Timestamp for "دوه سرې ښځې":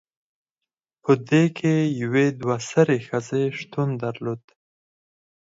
2.41-3.43